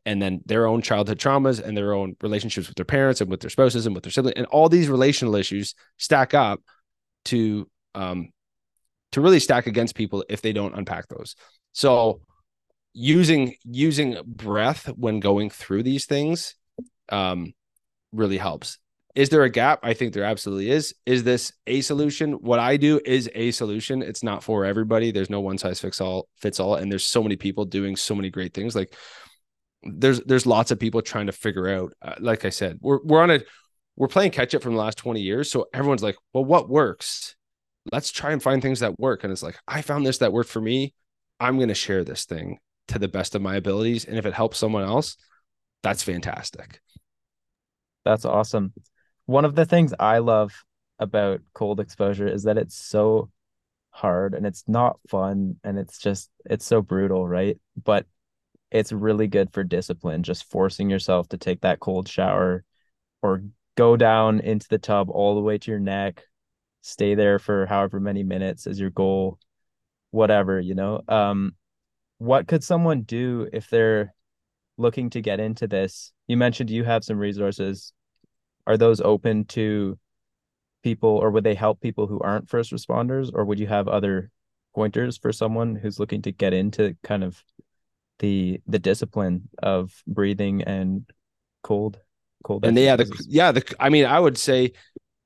[0.04, 3.40] and then their own childhood traumas and their own relationships with their parents and with
[3.40, 6.60] their spouses and with their siblings and all these relational issues stack up
[7.24, 8.28] to um
[9.12, 11.36] to really stack against people if they don't unpack those.
[11.72, 12.20] So
[12.92, 16.54] using using breath when going through these things
[17.10, 17.52] um
[18.12, 18.78] really helps
[19.18, 19.80] is there a gap?
[19.82, 20.94] I think there absolutely is.
[21.04, 22.34] Is this a solution?
[22.34, 24.00] What i do is a solution.
[24.00, 25.10] It's not for everybody.
[25.10, 28.14] There's no one size fits all fits all and there's so many people doing so
[28.14, 28.76] many great things.
[28.76, 28.94] Like
[29.82, 33.20] there's there's lots of people trying to figure out uh, like i said we're we're
[33.20, 33.40] on a
[33.96, 35.50] we're playing catch up from the last 20 years.
[35.50, 37.34] So everyone's like well what works?
[37.90, 39.24] Let's try and find things that work.
[39.24, 40.94] And it's like i found this that worked for me.
[41.40, 44.04] I'm going to share this thing to the best of my abilities.
[44.04, 45.16] And if it helps someone else
[45.82, 46.80] that's fantastic.
[48.04, 48.72] That's awesome
[49.28, 50.64] one of the things i love
[50.98, 53.30] about cold exposure is that it's so
[53.90, 58.06] hard and it's not fun and it's just it's so brutal right but
[58.70, 62.64] it's really good for discipline, just forcing yourself to take that cold shower
[63.22, 63.42] or
[63.76, 66.24] go down into the tub all the way to your neck,
[66.82, 69.38] stay there for however many minutes as your goal,
[70.10, 71.00] whatever, you know.
[71.08, 71.54] Um,
[72.18, 74.14] what could someone do if they're
[74.76, 76.12] looking to get into this?
[76.26, 77.92] You mentioned you have some resources.
[78.68, 79.98] Are those open to
[80.84, 83.30] people or would they help people who aren't first responders?
[83.34, 84.30] Or would you have other
[84.74, 87.42] pointers for someone who's looking to get into kind of
[88.20, 91.10] the the discipline of breathing and
[91.62, 91.98] cold
[92.44, 94.72] cold and yeah the yeah the i mean i would say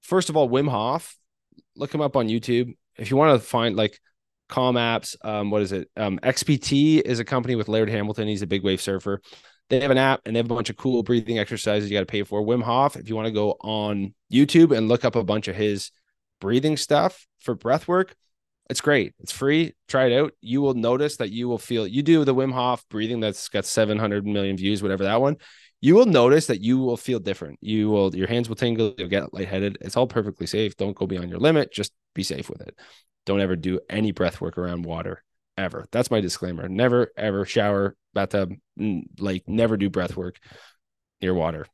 [0.03, 1.17] first of all wim hof
[1.77, 2.75] look him up on youtube.
[2.97, 3.99] If you want to find like
[4.49, 5.91] calm apps um what is it?
[5.97, 8.29] Um xpt is a company with laird hamilton.
[8.29, 9.21] He's a big wave surfer
[9.69, 12.01] they have an app and they have a bunch of cool breathing exercises you got
[12.01, 12.43] to pay for.
[12.43, 15.57] Wim Hof, if you want to go on YouTube and look up a bunch of
[15.57, 15.91] his
[16.41, 18.15] breathing stuff for breath work,
[18.69, 19.15] it's great.
[19.21, 19.75] It's free.
[19.89, 20.33] Try it out.
[20.41, 23.65] You will notice that you will feel you do the Wim Hof breathing that's got
[23.65, 25.37] 700 million views, whatever that one.
[25.81, 27.59] You will notice that you will feel different.
[27.61, 29.79] You will, your hands will tingle, you'll get lightheaded.
[29.81, 30.77] It's all perfectly safe.
[30.77, 31.73] Don't go beyond your limit.
[31.73, 32.79] Just be safe with it.
[33.27, 35.23] Don't ever do any breath work around water
[35.57, 35.87] ever.
[35.93, 36.69] That's my disclaimer.
[36.69, 38.53] Never, ever shower, bathtub,
[39.19, 40.39] like never do breath work
[41.21, 41.67] near water.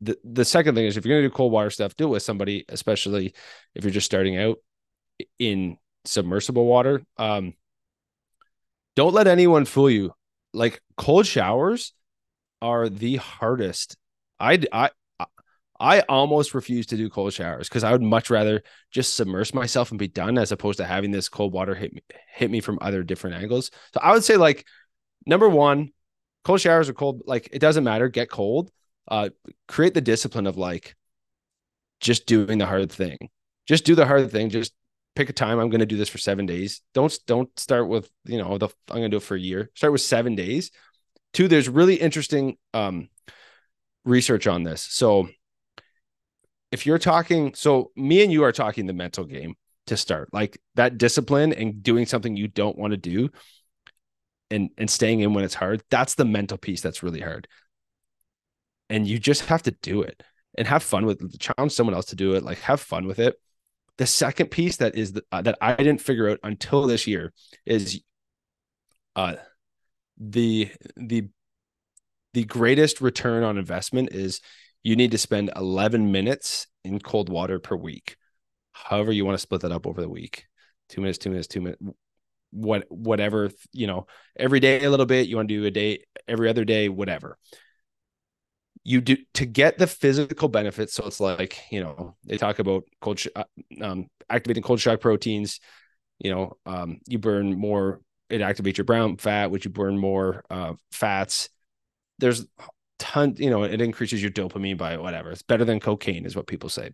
[0.00, 2.22] The, the second thing is if you're to do cold water stuff, do it with
[2.22, 3.34] somebody, especially
[3.74, 4.58] if you're just starting out
[5.38, 7.02] in submersible water.
[7.16, 7.54] Um,
[8.96, 10.12] don't let anyone fool you.
[10.52, 11.92] Like cold showers
[12.62, 13.96] are the hardest.
[14.38, 14.90] I I
[15.84, 19.90] I almost refuse to do cold showers because I would much rather just submerge myself
[19.90, 22.00] and be done as opposed to having this cold water hit me
[22.32, 23.70] hit me from other different angles.
[23.92, 24.64] So I would say like
[25.26, 25.90] number one,
[26.42, 27.24] cold showers are cold.
[27.26, 28.08] Like it doesn't matter.
[28.08, 28.70] Get cold.
[29.06, 29.28] Uh,
[29.68, 30.96] create the discipline of like
[32.00, 33.18] just doing the hard thing.
[33.66, 34.48] Just do the hard thing.
[34.48, 34.72] Just
[35.14, 35.58] pick a time.
[35.58, 36.80] I'm going to do this for seven days.
[36.94, 39.70] Don't don't start with you know the I'm going to do it for a year.
[39.74, 40.70] Start with seven days.
[41.34, 43.10] Two, there's really interesting um,
[44.06, 44.80] research on this.
[44.80, 45.28] So
[46.74, 49.54] if you're talking, so me and you are talking the mental game
[49.86, 53.30] to start, like that discipline and doing something you don't want to do,
[54.50, 55.82] and and staying in when it's hard.
[55.90, 57.48] That's the mental piece that's really hard.
[58.90, 60.22] And you just have to do it
[60.58, 61.40] and have fun with it.
[61.40, 62.44] Challenge someone else to do it.
[62.44, 63.36] Like have fun with it
[63.96, 67.32] the second piece that is the, uh, that I didn't figure out until this year
[67.64, 68.00] is
[69.16, 69.34] uh
[70.18, 71.28] the the
[72.32, 74.40] the greatest return on investment is
[74.84, 78.16] you need to spend 11 minutes in cold water per week.
[78.72, 80.46] However you want to split that up over the week.
[80.90, 81.82] 2 minutes, 2 minutes, 2 minutes
[82.52, 86.04] what whatever, you know, every day a little bit, you want to do a day
[86.28, 87.36] every other day, whatever
[88.84, 90.92] you do to get the physical benefits.
[90.94, 93.44] So it's like, you know, they talk about cold, sh- uh,
[93.80, 95.58] um, activating cold shock proteins,
[96.18, 100.44] you know, um, you burn more, it activates your brown fat, which you burn more
[100.50, 101.48] uh, fats.
[102.18, 102.46] There's
[103.04, 105.30] ton, you know, it increases your dopamine by whatever.
[105.30, 106.90] It's better than cocaine, is what people say.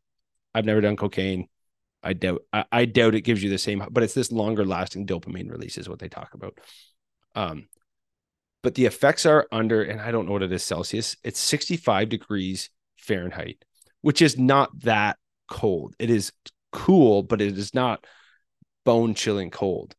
[0.52, 1.46] I've never done cocaine.
[2.02, 5.06] I doubt, I, I doubt it gives you the same, but it's this longer lasting
[5.06, 6.58] dopamine release is what they talk about.
[7.36, 7.68] Um,
[8.64, 12.08] but the effects are under, and I don't know what it is Celsius, it's 65
[12.08, 13.64] degrees Fahrenheit,
[14.00, 15.16] which is not that
[15.48, 15.94] cold.
[16.00, 16.32] It is
[16.72, 18.04] cool, but it is not
[18.84, 19.94] bone chilling cold.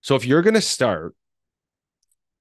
[0.00, 1.14] So if you're going to start,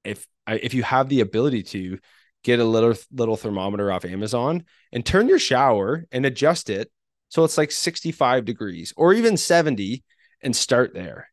[0.05, 1.99] if if you have the ability to
[2.47, 6.89] get a little little thermometer off Amazon and turn your shower and adjust it
[7.27, 10.01] so it's like 65 degrees or even 70
[10.41, 11.29] and start there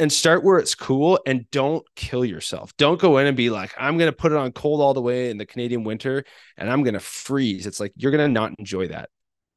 [0.00, 2.76] and start where it's cool and don't kill yourself.
[2.78, 5.00] Don't go in and be like, I'm going to put it on cold all the
[5.00, 6.24] way in the Canadian winter
[6.56, 7.64] and I'm going to freeze.
[7.64, 9.08] It's like you're going to not enjoy that.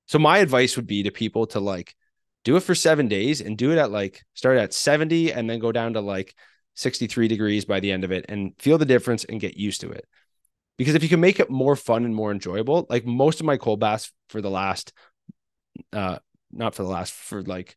[0.05, 1.95] So, my advice would be to people to like
[2.43, 5.57] do it for seven days and do it at like start at 70 and then
[5.57, 6.35] go down to like
[6.75, 9.89] 63 degrees by the end of it and feel the difference and get used to
[9.89, 10.05] it.
[10.79, 13.57] Because if you can make it more fun and more enjoyable, like most of my
[13.57, 14.93] cold baths for the last,
[15.91, 16.19] uh,
[16.53, 17.75] not for the last, for like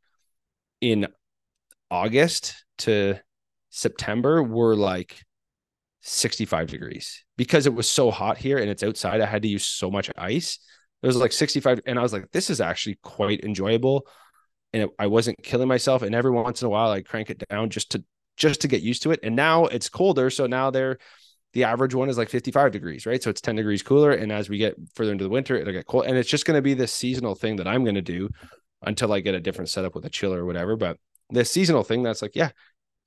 [0.80, 1.08] in
[1.90, 3.18] August to
[3.70, 5.20] September were like
[6.02, 9.20] 65 degrees because it was so hot here and it's outside.
[9.20, 10.60] I had to use so much ice.
[11.02, 11.80] It was like 65.
[11.84, 14.06] And I was like, this is actually quite enjoyable.
[14.72, 16.02] And it, I wasn't killing myself.
[16.02, 18.04] And every once in a while, I crank it down just to
[18.36, 19.18] just to get used to it.
[19.24, 20.30] And now it's colder.
[20.30, 20.98] So now they're
[21.52, 23.22] the average one is like 55 degrees, right?
[23.22, 24.12] So it's 10 degrees cooler.
[24.12, 26.06] And as we get further into the winter, it'll get cold.
[26.06, 28.30] And it's just going to be this seasonal thing that I'm going to do
[28.82, 30.76] until I get a different setup with a chiller or whatever.
[30.76, 30.98] But
[31.30, 32.50] the seasonal thing that's like, yeah,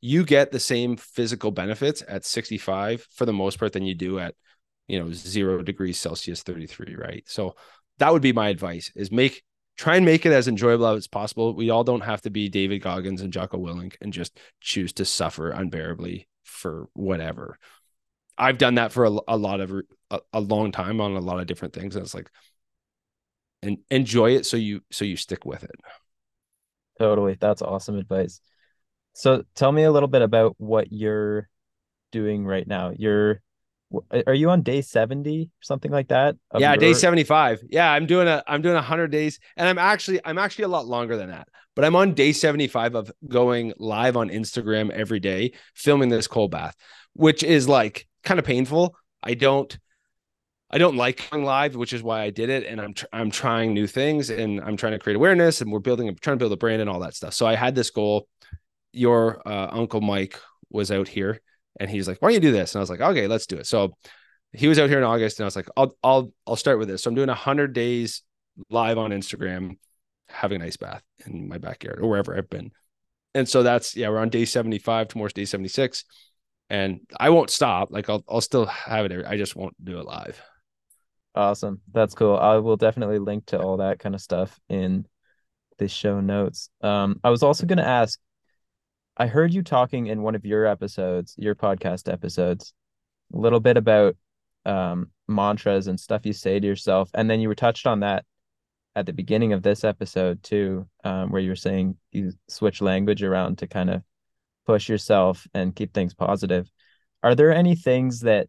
[0.02, 4.20] you get the same physical benefits at 65 for the most part than you do
[4.20, 4.36] at,
[4.88, 7.24] you know, zero degrees Celsius 33, right?
[7.28, 7.56] So
[7.98, 9.44] that would be my advice is make
[9.78, 11.54] try and make it as enjoyable as possible.
[11.54, 15.06] We all don't have to be David Goggins and Jocko Willink and just choose to
[15.06, 17.58] suffer unbearably for whatever.
[18.38, 19.72] I've done that for a, a lot of
[20.12, 21.96] a, a, long time on a lot of different things.
[21.96, 22.30] And it's like,
[23.62, 25.76] and enjoy it so you so you stick with it.
[27.00, 27.38] Totally.
[27.40, 28.40] That's awesome advice.
[29.14, 31.50] So tell me a little bit about what you're
[32.12, 32.92] doing right now.
[32.96, 33.42] You're
[34.28, 36.78] are you on day 70 something like that yeah your...
[36.78, 40.66] day 75 yeah i'm doing a i'm doing 100 days and i'm actually i'm actually
[40.66, 44.90] a lot longer than that but i'm on day 75 of going live on instagram
[44.90, 46.76] every day filming this cold bath
[47.14, 49.78] which is like kind of painful i don't
[50.72, 52.66] I don't like going live, which is why I did it.
[52.66, 55.80] And I'm tr- I'm trying new things and I'm trying to create awareness and we're
[55.80, 57.36] building, trying to build a brand and all that stuff.
[57.36, 58.28] So I had this goal.
[58.92, 60.40] Your uh, uncle Mike
[60.72, 61.40] was out here
[61.80, 63.58] and he's like, "Why don't you do this?" And I was like, "Okay, let's do
[63.58, 63.96] it." So
[64.54, 66.88] he was out here in August, and I was like, I'll I'll I'll start with
[66.88, 67.04] this.
[67.04, 68.24] So I'm doing hundred days
[68.70, 69.78] live on Instagram,
[70.30, 72.72] having an ice bath in my backyard or wherever I've been.
[73.34, 76.06] And so that's yeah, we're on day 75, tomorrow's day 76.
[76.70, 77.90] And I won't stop.
[77.92, 79.26] Like I'll I'll still have it.
[79.26, 80.42] I just won't do it live.
[81.36, 81.82] Awesome.
[81.92, 82.38] That's cool.
[82.38, 85.06] I will definitely link to all that kind of stuff in
[85.78, 86.70] the show notes.
[86.82, 88.20] Um, I was also gonna ask,
[89.18, 92.74] I heard you talking in one of your episodes, your podcast episodes,
[93.34, 94.16] a little bit about
[94.66, 97.10] um mantras and stuff you say to yourself.
[97.14, 98.26] And then you were touched on that
[98.96, 103.24] at the beginning of this episode too, um, where you were saying you switch language
[103.24, 104.02] around to kind of
[104.66, 106.70] push yourself and keep things positive.
[107.24, 108.48] Are there any things that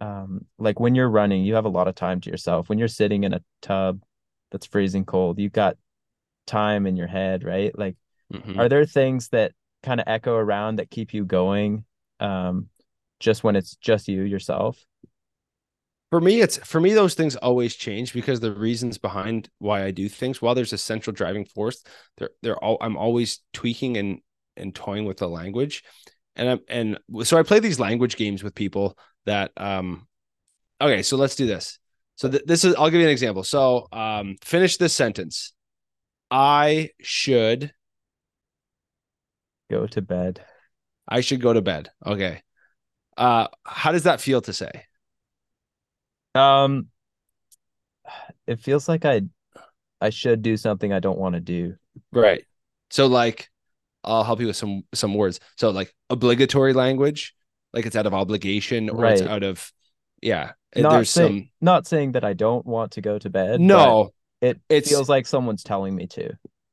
[0.00, 2.68] um, like when you're running, you have a lot of time to yourself.
[2.68, 4.02] When you're sitting in a tub
[4.50, 5.76] that's freezing cold, you've got
[6.46, 7.76] time in your head, right?
[7.78, 7.96] Like,
[8.32, 8.58] mm-hmm.
[8.58, 11.84] are there things that kind of echo around that keep you going
[12.18, 12.68] um,
[13.18, 14.82] just when it's just you yourself?
[16.10, 19.90] for me it's for me those things always change because the reasons behind why i
[19.90, 21.84] do things while there's a central driving force
[22.16, 24.18] they're they're all i'm always tweaking and
[24.56, 25.82] and toying with the language.
[26.36, 30.06] And i'm and so i play these language games with people that um
[30.80, 31.78] okay so let's do this.
[32.16, 33.44] So th- this is i'll give you an example.
[33.44, 35.52] So um finish this sentence.
[36.30, 37.72] I should
[39.70, 40.44] go to bed.
[41.08, 41.90] I should go to bed.
[42.06, 42.42] Okay.
[43.16, 44.86] Uh how does that feel to say?
[46.34, 46.88] Um,
[48.46, 49.22] it feels like I
[50.00, 51.76] I should do something I don't want to do.
[52.12, 52.44] Right.
[52.90, 53.50] So like
[54.04, 55.40] I'll help you with some some words.
[55.56, 57.34] So like obligatory language,
[57.72, 59.12] like it's out of obligation or right.
[59.12, 59.72] it's out of
[60.22, 60.52] yeah.
[60.76, 63.60] Not there's say, some not saying that I don't want to go to bed.
[63.60, 64.12] No.
[64.40, 66.32] It it feels like someone's telling me to.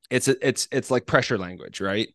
[0.10, 2.08] It's it's it's like pressure language, right?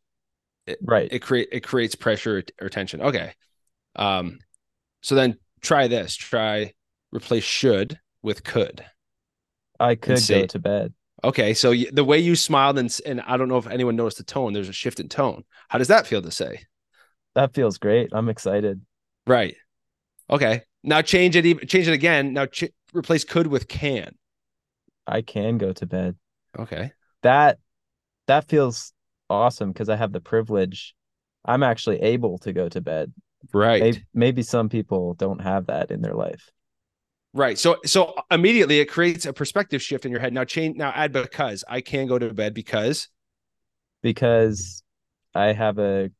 [0.66, 1.08] It, right.
[1.12, 3.02] It create it creates pressure or tension.
[3.02, 3.34] Okay.
[3.96, 4.38] Um
[5.02, 6.16] so then try this.
[6.16, 6.72] Try
[7.12, 8.84] replace should with could.
[9.78, 10.94] I could say, go to bed.
[11.24, 14.24] Okay, so the way you smiled and and I don't know if anyone noticed the
[14.24, 14.52] tone.
[14.52, 15.44] There's a shift in tone.
[15.68, 16.62] How does that feel to say?
[17.34, 18.10] That feels great.
[18.12, 18.80] I'm excited.
[19.26, 19.56] Right.
[20.28, 20.62] Okay.
[20.82, 21.46] Now change it.
[21.46, 22.32] Even change it again.
[22.32, 24.14] Now ch- replace could with can.
[25.06, 26.16] I can go to bed.
[26.58, 26.92] Okay.
[27.22, 27.58] That
[28.26, 28.92] that feels
[29.30, 30.94] awesome because I have the privilege.
[31.44, 33.12] I'm actually able to go to bed.
[33.52, 33.82] Right.
[33.82, 36.50] Maybe, maybe some people don't have that in their life.
[37.34, 37.58] Right.
[37.58, 40.34] So so immediately it creates a perspective shift in your head.
[40.34, 43.08] Now change now add because I can go to bed because
[44.02, 44.82] because
[45.34, 46.10] I have a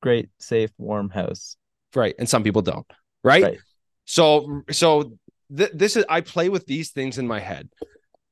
[0.00, 1.56] great safe warm house.
[1.94, 2.14] Right.
[2.18, 2.86] And some people don't.
[3.22, 3.42] Right?
[3.42, 3.58] right.
[4.06, 5.18] So so
[5.54, 7.68] th- this is I play with these things in my head.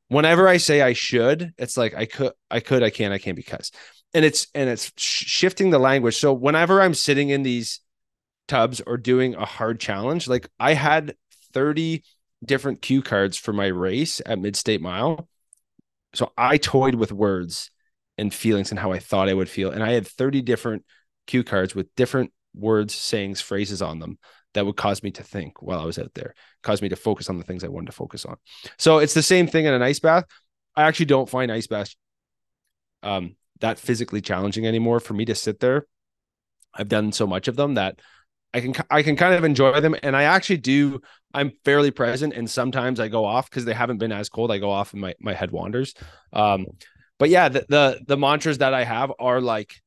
[0.08, 3.34] Whenever I say I should, it's like I could I could I can I can
[3.34, 3.70] because.
[4.14, 6.16] And it's and it's shifting the language.
[6.16, 7.80] So whenever I'm sitting in these
[8.48, 11.14] tubs or doing a hard challenge, like I had
[11.52, 12.02] 30
[12.44, 15.28] different cue cards for my race at Mid State Mile.
[16.14, 17.70] So I toyed with words
[18.18, 19.70] and feelings and how I thought I would feel.
[19.70, 20.84] And I had 30 different
[21.26, 24.18] cue cards with different words, sayings, phrases on them
[24.54, 27.30] that would cause me to think while I was out there, cause me to focus
[27.30, 28.36] on the things I wanted to focus on.
[28.78, 30.24] So it's the same thing in an ice bath.
[30.74, 31.96] I actually don't find ice baths
[33.02, 35.86] um, that physically challenging anymore for me to sit there.
[36.74, 38.00] I've done so much of them that
[38.52, 41.00] I can I can kind of enjoy them, and I actually do.
[41.32, 44.50] I'm fairly present, and sometimes I go off because they haven't been as cold.
[44.50, 45.94] I go off, and my my head wanders.
[46.32, 46.66] Um,
[47.18, 49.80] but yeah, the, the the mantras that I have are like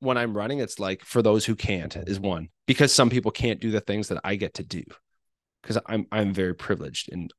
[0.00, 3.60] when I'm running, it's like for those who can't is one because some people can't
[3.60, 4.84] do the things that I get to do
[5.62, 7.32] because I'm I'm very privileged and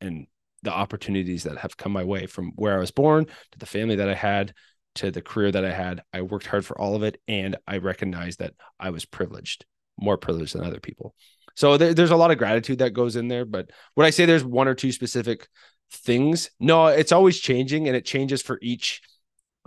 [0.00, 0.26] and
[0.62, 3.96] the opportunities that have come my way from where I was born to the family
[3.96, 4.54] that I had
[4.96, 6.02] to the career that I had.
[6.12, 9.64] I worked hard for all of it, and I recognize that I was privileged
[9.98, 11.14] more privileged than other people.
[11.54, 13.44] So there, there's a lot of gratitude that goes in there.
[13.44, 15.48] But would I say there's one or two specific
[15.90, 16.50] things?
[16.58, 19.02] No, it's always changing and it changes for each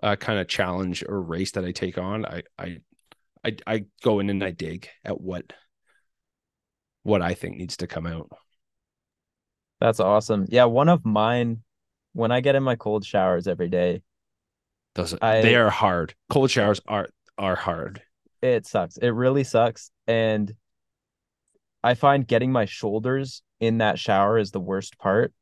[0.01, 2.25] uh, kind of challenge or race that I take on.
[2.25, 2.77] I, I,
[3.43, 5.53] I, I go in and I dig at what,
[7.03, 8.29] what I think needs to come out.
[9.79, 10.45] That's awesome.
[10.49, 10.65] Yeah.
[10.65, 11.61] One of mine,
[12.13, 14.01] when I get in my cold showers every day,
[14.95, 16.15] those I, they are hard.
[16.29, 18.01] Cold showers are are hard
[18.53, 18.97] it sucks.
[18.97, 19.91] It really sucks.
[20.07, 20.53] And
[21.83, 25.33] I find getting my shoulders in that shower is the worst part.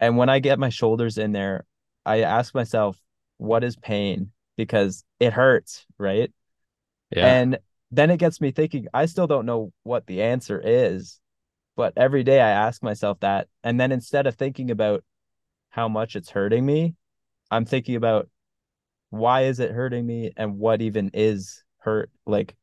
[0.00, 1.64] And when I get my shoulders in there,
[2.04, 3.00] I ask myself,
[3.38, 4.30] what is pain?
[4.56, 6.32] Because it hurts, right?
[7.10, 7.26] Yeah.
[7.26, 7.58] And
[7.90, 11.18] then it gets me thinking, I still don't know what the answer is.
[11.76, 13.48] But every day I ask myself that.
[13.64, 15.02] And then instead of thinking about
[15.70, 16.94] how much it's hurting me,
[17.50, 18.28] I'm thinking about
[19.10, 22.54] why is it hurting me and what even is hurt like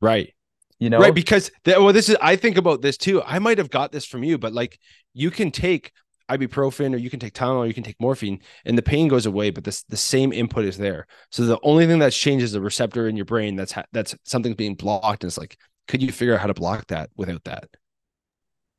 [0.00, 0.34] right
[0.80, 1.14] You know, right?
[1.14, 3.22] Because th- well, this is I think about this too.
[3.22, 4.78] I might have got this from you, but like
[5.14, 5.92] you can take
[6.30, 9.26] ibuprofen or you can take Tylenol or you can take morphine and the pain goes
[9.26, 11.06] away, but this the same input is there.
[11.30, 14.14] So the only thing that's changed is the receptor in your brain that's ha- that's
[14.24, 15.22] something's being blocked.
[15.22, 15.56] And it's like,
[15.88, 17.68] could you figure out how to block that without that?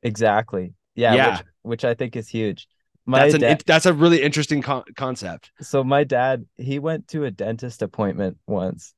[0.02, 0.74] Exactly.
[0.94, 1.14] Yeah.
[1.14, 1.36] Yeah.
[1.38, 2.68] Which, which I think is huge.
[3.06, 5.50] My That's an dad, that's a really interesting con- concept.
[5.60, 8.94] so my dad, he went to a dentist appointment once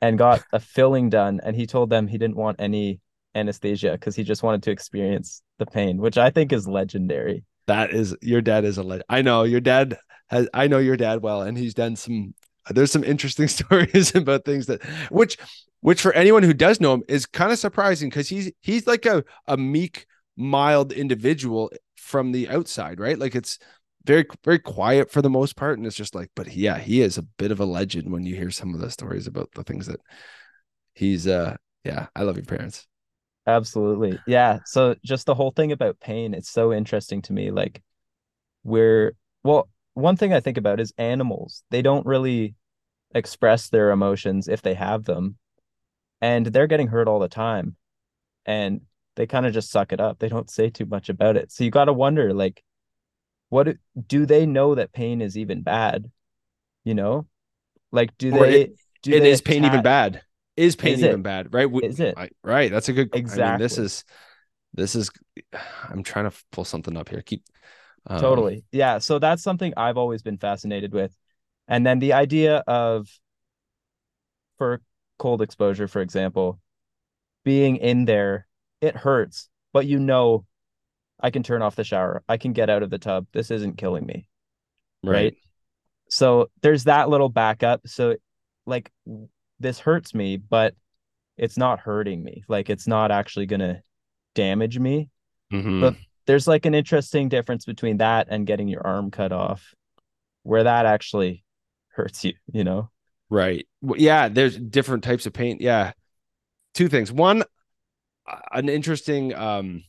[0.00, 3.00] and got a filling done, and he told them he didn't want any
[3.34, 7.44] anesthesia because he just wanted to experience the pain, which I think is legendary.
[7.66, 9.04] That is your dad is a legend.
[9.08, 12.34] I know your dad has I know your dad well, and he's done some
[12.70, 15.36] there's some interesting stories about things that which
[15.80, 19.06] which for anyone who does know him is kind of surprising because he's he's like
[19.06, 23.18] a, a meek, mild individual from the outside, right?
[23.18, 23.58] Like it's
[24.06, 25.78] very very quiet for the most part.
[25.78, 28.36] And it's just like, but yeah, he is a bit of a legend when you
[28.36, 30.00] hear some of the stories about the things that
[30.94, 32.86] he's uh yeah, I love your parents.
[33.46, 34.18] Absolutely.
[34.26, 34.58] Yeah.
[34.66, 37.50] So just the whole thing about pain, it's so interesting to me.
[37.50, 37.82] Like
[38.64, 41.62] we're well, one thing I think about is animals.
[41.70, 42.54] They don't really
[43.14, 45.36] express their emotions if they have them.
[46.20, 47.76] And they're getting hurt all the time.
[48.44, 48.82] And
[49.14, 50.18] they kind of just suck it up.
[50.18, 51.52] They don't say too much about it.
[51.52, 52.62] So you got to wonder like
[53.48, 53.76] what
[54.06, 56.10] do they know that pain is even bad?
[56.84, 57.26] You know?
[57.92, 60.22] Like do Or they it- do It they is pain even bad?
[60.56, 61.08] Is pain Is it?
[61.08, 61.52] even bad?
[61.54, 61.70] Right?
[61.70, 62.16] We- Is it?
[62.16, 62.70] I- right.
[62.70, 63.10] That's a good.
[63.14, 64.04] I mean, this is
[64.74, 65.10] this is.
[65.88, 67.22] I'm trying to pull something up here.
[67.22, 67.44] Keep
[68.08, 71.12] um, totally yeah so that's something i've always been fascinated with
[71.68, 73.08] and then the idea of
[74.58, 74.80] for
[75.18, 76.60] cold exposure for example
[77.44, 78.46] being in there
[78.80, 80.44] it hurts but you know
[81.20, 83.78] i can turn off the shower i can get out of the tub this isn't
[83.78, 84.28] killing me
[85.02, 85.12] right.
[85.12, 85.36] right?
[86.08, 88.16] so there's that little backup so
[88.66, 88.90] like
[89.60, 90.74] this hurts me but
[91.36, 93.82] it's not hurting me like it's not actually going to
[94.34, 95.08] damage me
[95.52, 95.80] Mhm.
[95.80, 95.96] But-
[96.26, 99.74] there's like an interesting difference between that and getting your arm cut off
[100.42, 101.44] where that actually
[101.90, 102.90] hurts you you know
[103.28, 103.66] Right.
[103.80, 105.56] Well, Yeah, there's different types of pain.
[105.58, 105.92] Yeah.
[106.74, 107.10] Two things.
[107.10, 107.42] One,
[108.52, 109.82] an interesting um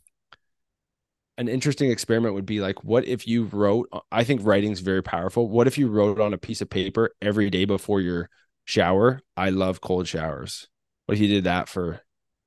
[1.38, 5.49] an interesting experiment would be like what if you wrote I think writing's very powerful.
[5.49, 8.29] What if you wrote on a piece of paper every day before your
[8.65, 10.67] shower, I love cold showers.
[11.05, 12.01] What if you did that for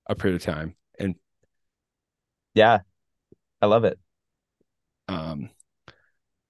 [0.07, 0.77] a period of time?
[0.99, 1.17] And
[2.55, 2.81] yeah
[3.63, 3.99] i love it
[5.09, 5.51] um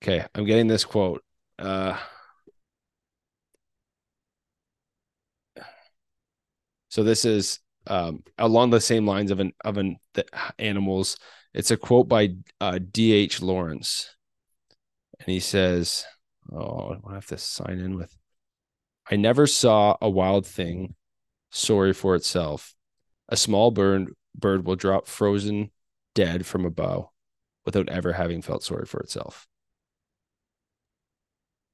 [0.03, 1.22] okay, I'm getting this quote.
[1.59, 1.97] Uh
[6.88, 10.24] So this is um, along the same lines of an of an the
[10.59, 11.16] animals.
[11.53, 13.42] It's a quote by uh, D.H.
[13.42, 14.14] Lawrence,
[15.18, 16.05] and he says,
[16.53, 18.16] "Oh, I have to sign in with."
[19.11, 20.94] I never saw a wild thing
[21.51, 22.74] sorry for itself.
[23.28, 25.70] A small bird bird will drop frozen
[26.14, 27.12] dead from a bough
[27.64, 29.48] without ever having felt sorry for itself.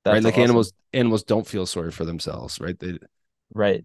[0.05, 0.25] That's right?
[0.25, 0.43] Like awesome.
[0.45, 2.79] animals animals don't feel sorry for themselves, right?
[2.79, 2.99] They
[3.53, 3.85] right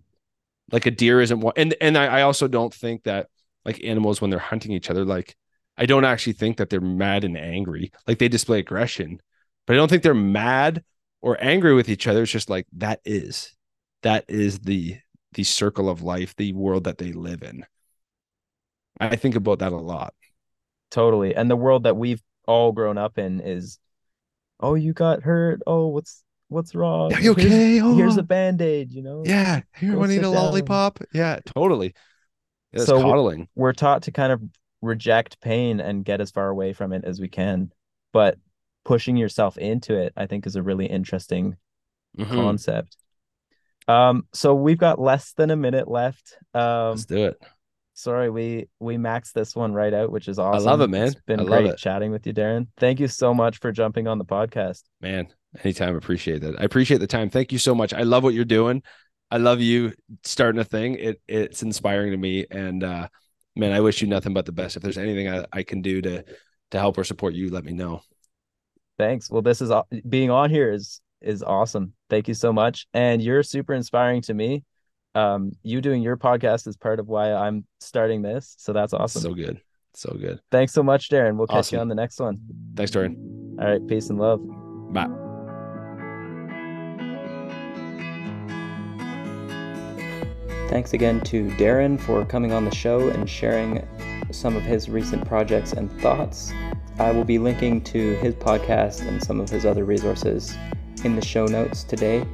[0.71, 3.27] like a deer isn't one and and I, I also don't think that
[3.65, 5.35] like animals when they're hunting each other like
[5.77, 7.91] i don't actually think that they're mad and angry.
[8.07, 9.19] Like they display aggression
[9.67, 10.83] but i don't think they're mad
[11.21, 12.23] or angry with each other.
[12.23, 13.55] It's just like that is
[14.01, 14.97] that is the
[15.33, 17.63] the circle of life the world that they live in.
[18.99, 20.13] I think about that a lot.
[20.89, 21.35] Totally.
[21.35, 23.77] And the world that we've all grown up in is
[24.59, 25.61] oh you got hurt.
[25.67, 27.13] Oh what's what's wrong?
[27.13, 27.81] Are you Here's- okay?
[27.81, 27.95] Oh.
[27.95, 29.23] here's a band-aid you know?
[29.25, 29.61] Yeah.
[29.79, 30.33] Here want to eat a down.
[30.33, 30.99] lollipop?
[31.13, 31.93] Yeah totally.
[32.73, 33.47] Yeah, it's So- coddling.
[33.55, 34.41] we're taught to kind of
[34.81, 37.71] reject pain and get as far away from it as we can
[38.13, 38.37] but
[38.83, 41.55] pushing yourself into it i think is a really interesting
[42.17, 42.27] Mhm.
[42.35, 42.97] concept
[43.87, 47.41] um so we've got less than a minute left um let's do it
[47.93, 51.07] sorry we we maxed this one right out which is awesome I love it, man.
[51.07, 51.77] it's been great it.
[51.77, 55.27] chatting with you darren thank you so much for jumping on the podcast Man,
[55.63, 55.95] anytime.
[55.95, 56.59] Appreciate that.
[56.59, 57.29] I appreciate the time.
[57.29, 57.91] Thank you so much.
[57.93, 58.83] I love what you're doing.
[59.31, 60.95] I love you starting a thing.
[60.95, 62.45] It it's inspiring to me.
[62.51, 63.07] And uh
[63.55, 64.75] man, I wish you nothing but the best.
[64.77, 66.23] If there's anything I, I can do to
[66.71, 68.01] to help or support you, let me know.
[68.97, 69.71] thanks well this is
[70.07, 74.33] being on here is is awesome thank you so much and you're super inspiring to
[74.33, 74.63] me
[75.15, 79.21] um you doing your podcast is part of why i'm starting this so that's awesome
[79.21, 79.59] So good.
[79.93, 80.39] So good.
[80.51, 82.39] thanks so much darren we'll catch you on the next one
[82.75, 83.15] Thanks, Darren.
[83.59, 84.39] all right peace and love
[84.93, 85.30] Bye.
[90.71, 93.85] Thanks again to Darren for coming on the show and sharing
[94.31, 96.53] some of his recent projects and thoughts.
[96.97, 100.55] I will be linking to his podcast and some of his other resources
[101.03, 102.25] in the show notes today.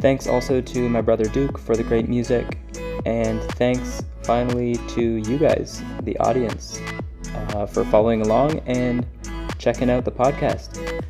[0.00, 2.58] Thanks also to my brother Duke for the great music,
[3.06, 6.82] and thanks finally to you guys, the audience,
[7.34, 9.06] uh, for following along and
[9.56, 11.02] checking out the podcast.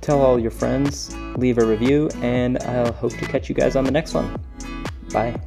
[0.00, 3.84] Tell all your friends, leave a review, and I'll hope to catch you guys on
[3.84, 4.42] the next one.
[5.12, 5.38] Bye.